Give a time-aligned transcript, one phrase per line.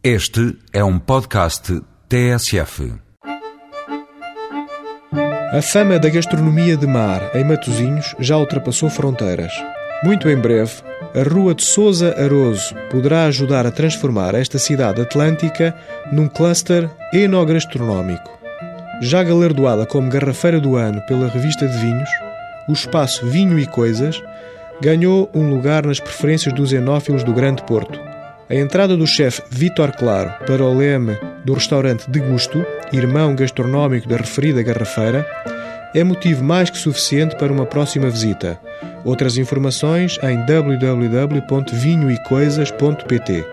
[0.00, 2.94] Este é um podcast TSF.
[5.52, 9.50] A fama da gastronomia de mar em Matosinhos já ultrapassou fronteiras.
[10.04, 10.70] Muito em breve,
[11.12, 15.74] a Rua de Sousa Aroso poderá ajudar a transformar esta cidade atlântica
[16.12, 18.38] num cluster enogastronómico.
[19.02, 22.08] Já galardoada como Garrafeira do Ano pela revista de vinhos,
[22.68, 24.22] o espaço Vinho e Coisas
[24.80, 27.98] ganhou um lugar nas preferências dos enófilos do Grande Porto.
[28.50, 34.08] A entrada do chefe Vítor Claro para o leme do restaurante De Gusto, irmão gastronómico
[34.08, 35.26] da referida garrafeira,
[35.94, 38.58] é motivo mais que suficiente para uma próxima visita.
[39.04, 43.44] Outras informações em www.vinhoecoisas.pt.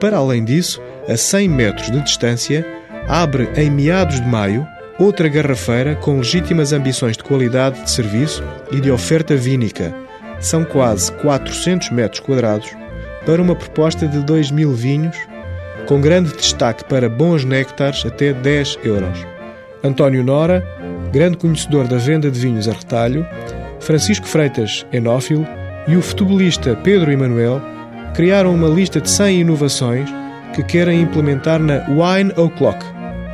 [0.00, 2.66] Para além disso, a 100 metros de distância,
[3.06, 4.66] abre em meados de maio
[4.98, 9.94] outra garrafeira com legítimas ambições de qualidade de serviço e de oferta vínica.
[10.40, 12.74] São quase 400 metros quadrados
[13.24, 15.16] para uma proposta de 2 mil vinhos,
[15.86, 19.26] com grande destaque para bons néctares até 10 euros.
[19.82, 20.62] António Nora,
[21.12, 23.26] grande conhecedor da venda de vinhos a retalho,
[23.80, 25.46] Francisco Freitas, enófilo,
[25.88, 27.62] e o futebolista Pedro Emanuel
[28.14, 30.08] criaram uma lista de 100 inovações
[30.54, 32.84] que querem implementar na Wine O'Clock.